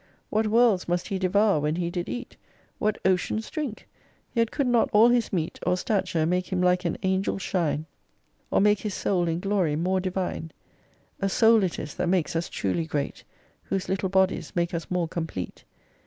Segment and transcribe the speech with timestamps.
[0.31, 2.35] What worlds must he devour when he did eat?
[2.79, 3.87] What oceans drink!
[4.33, 7.85] yet could not all his meat, Or stature, make him like an angel shine;
[8.49, 10.49] 171 Or make his Soul in Glory more Divine.
[11.19, 13.23] A Soul it is that makes us truly great,
[13.65, 15.65] Whose little bodies make us more complete.